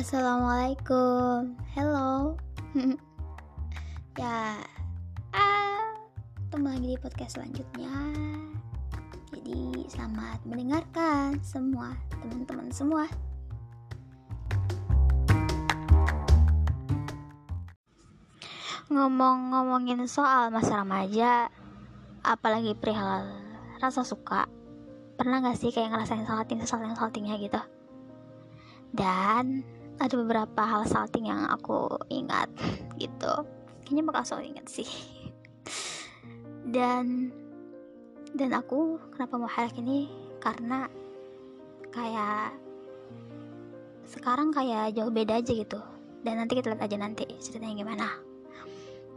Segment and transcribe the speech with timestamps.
[0.00, 2.32] Assalamualaikum, hello.
[4.16, 4.56] ya,
[5.36, 5.92] ah,
[6.56, 7.92] lagi di podcast selanjutnya.
[9.28, 13.04] Jadi selamat mendengarkan semua teman-teman semua.
[18.88, 21.52] Ngomong-ngomongin soal masa remaja,
[22.24, 23.28] apalagi perihal
[23.84, 24.48] rasa suka,
[25.20, 27.60] pernah gak sih kayak ngerasain salting salting saltingnya gitu?
[28.96, 32.48] Dan ada beberapa hal salting yang aku ingat
[32.96, 33.44] gitu.
[33.84, 34.88] Kayaknya bakal selalu ingat sih.
[36.64, 37.28] Dan
[38.32, 40.08] dan aku kenapa mau highlight ini
[40.40, 40.88] karena
[41.90, 42.54] kayak
[44.06, 45.78] sekarang kayak jauh beda aja gitu
[46.22, 48.08] dan nanti kita lihat aja nanti ceritanya gimana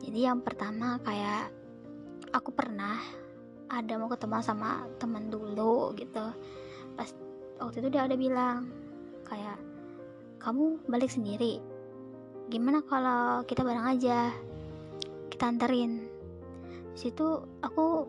[0.01, 1.53] jadi yang pertama kayak
[2.33, 2.97] aku pernah
[3.69, 6.25] ada mau ketemu sama teman dulu gitu
[6.97, 7.09] pas
[7.61, 8.69] waktu itu dia ada bilang
[9.25, 9.57] kayak
[10.43, 11.63] kamu balik sendiri.
[12.51, 14.35] Gimana kalau kita bareng aja?
[15.31, 16.03] Kita anterin.
[16.99, 18.03] Situ aku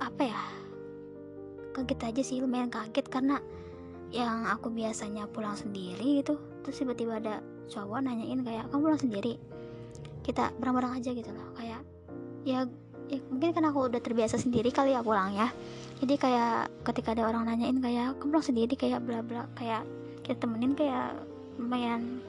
[0.00, 0.42] apa ya
[1.76, 3.38] kaget aja sih lumayan kaget karena
[4.08, 9.36] yang aku biasanya pulang sendiri gitu terus tiba-tiba ada cowok nanyain kayak kamu pulang sendiri?
[10.24, 11.84] Kita bareng-bareng aja gitu loh kayak
[12.48, 12.64] ya,
[13.12, 15.52] ya mungkin karena aku udah terbiasa sendiri kali ya pulang ya
[16.00, 18.72] jadi kayak ketika ada orang nanyain kayak kamu pulang sendiri?
[18.72, 19.84] kayak bla bla kayak
[20.28, 21.16] kita temenin kayak
[21.56, 22.20] lumayan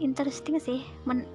[0.00, 0.80] interesting sih.
[1.04, 1.28] Men,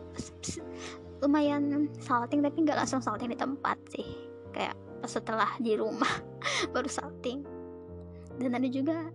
[1.22, 4.10] lumayan salting tapi nggak langsung salting di tempat sih.
[4.58, 4.74] Kayak
[5.06, 6.10] setelah di rumah
[6.74, 7.46] baru salting.
[8.42, 9.06] Dan ada juga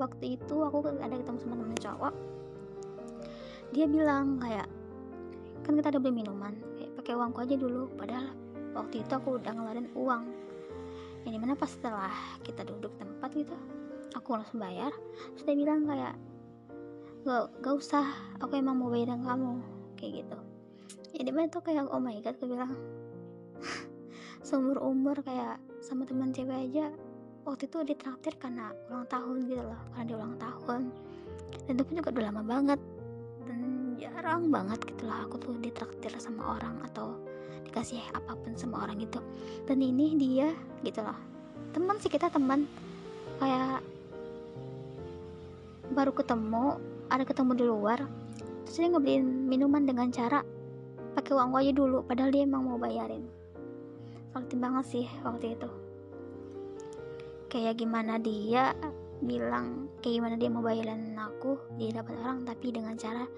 [0.00, 2.14] waktu itu aku ada ketemu sama temen cowok.
[3.76, 4.64] Dia bilang kayak
[5.68, 7.92] kan kita ada beli minuman kayak pakai uangku aja dulu.
[7.92, 8.32] Padahal
[8.72, 10.24] waktu itu aku udah ngeluarin uang.
[11.28, 13.81] Yang di mana pas setelah kita duduk tempat gitu
[14.14, 14.92] aku langsung bayar.
[15.34, 16.14] Terus dia bilang kayak
[17.24, 18.04] gak, gak usah
[18.38, 19.60] aku emang mau bayarin kamu
[19.98, 20.38] kayak gitu.
[21.12, 22.72] Ya di mana tuh kayak oh my god aku bilang.
[24.46, 26.90] Seumur umur kayak sama teman cewek aja
[27.42, 30.82] waktu itu ditraktir karena ulang tahun gitu loh karena dia ulang tahun.
[31.68, 32.80] Dan itu pun juga udah lama banget.
[33.46, 33.60] Dan
[33.98, 37.18] jarang banget gitu lah aku tuh ditraktir sama orang atau
[37.66, 39.22] dikasih apa pun sama orang gitu.
[39.66, 40.50] Dan ini dia
[40.82, 41.32] gitu loh
[41.72, 42.68] teman sih kita teman.
[43.40, 43.82] Kayak
[45.92, 46.80] baru ketemu
[47.12, 48.00] ada ketemu di luar
[48.64, 50.40] terus dia ngebeliin minuman dengan cara
[51.12, 53.24] pakai uang aja dulu padahal dia emang mau bayarin.
[54.32, 55.68] Salting banget sih waktu itu.
[57.52, 58.72] Kayak gimana dia
[59.20, 63.28] bilang kayak gimana dia mau bayarin aku dia dapat orang tapi dengan cara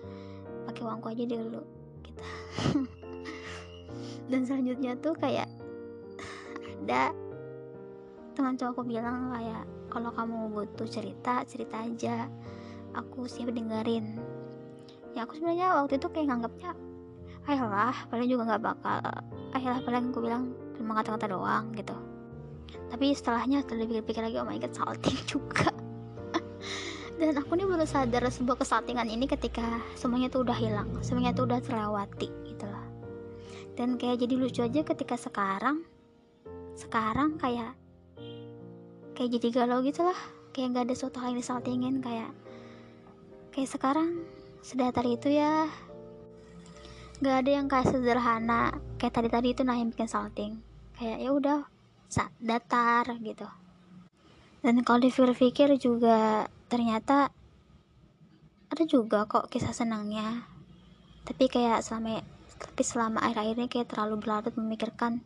[0.71, 1.61] pakai uangku aja dulu
[2.07, 2.23] gitu.
[4.31, 5.51] Dan selanjutnya tuh kayak
[6.87, 7.11] ada
[8.35, 12.27] teman cowokku bilang kayak kalau kamu butuh cerita cerita aja.
[12.95, 14.19] Aku siap dengerin.
[15.15, 16.75] Ya aku sebenarnya waktu itu kayak nganggapnya
[17.45, 18.99] ayolah paling juga nggak bakal
[19.53, 20.43] ayolah paling aku bilang
[20.75, 21.95] cuma kata-kata doang gitu.
[22.91, 25.71] Tapi setelahnya setelah dipikir-pikir lagi oh my god salting juga.
[27.15, 31.47] Dan aku nih baru sadar sebuah kesaltingan ini ketika semuanya tuh udah hilang semuanya tuh
[31.47, 32.83] udah terlewati gitu lah.
[33.79, 35.87] Dan kayak jadi lucu aja ketika sekarang
[36.75, 37.79] sekarang kayak
[39.15, 40.19] kayak jadi galau gitu lah
[40.55, 42.31] kayak nggak ada suatu hal yang disaltingin kayak
[43.55, 44.23] kayak sekarang
[44.65, 45.69] sedatar itu ya.
[47.21, 50.53] Nggak ada yang kayak sederhana kayak tadi tadi itu nah bikin salting.
[50.97, 51.61] Kayak ya udah
[52.41, 53.47] datar gitu.
[54.65, 57.29] Dan kalau dipikir-pikir juga ternyata
[58.73, 60.49] ada juga kok kisah senangnya.
[61.29, 62.25] Tapi kayak selama
[62.57, 65.21] tapi selama akhir-akhir ini kayak terlalu berlarut memikirkan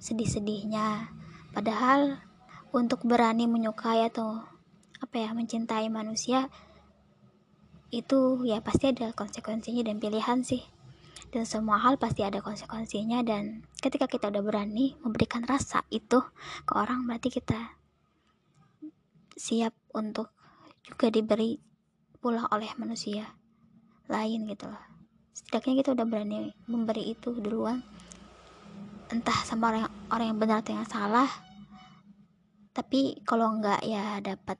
[0.00, 1.12] sedih-sedihnya.
[1.52, 2.29] Padahal
[2.70, 4.46] untuk berani menyukai atau
[5.00, 6.46] apa ya mencintai manusia
[7.90, 10.62] itu ya pasti ada konsekuensinya dan pilihan sih.
[11.30, 16.18] Dan semua hal pasti ada konsekuensinya dan ketika kita udah berani memberikan rasa itu
[16.66, 17.78] ke orang berarti kita
[19.38, 20.34] siap untuk
[20.82, 21.62] juga diberi
[22.18, 23.30] pula oleh manusia
[24.10, 24.82] lain gitu loh.
[25.30, 27.78] Setidaknya kita udah berani memberi itu duluan
[29.10, 31.49] entah sama orang orang yang benar atau yang salah
[32.80, 34.56] tapi kalau enggak ya dapat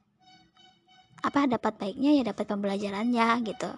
[1.24, 3.72] apa dapat baiknya ya dapat pembelajarannya gitu